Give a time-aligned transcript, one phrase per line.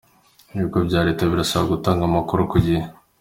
[0.55, 2.81] Ibigo bya Leta birasabwa gutanga amakuru ku gihe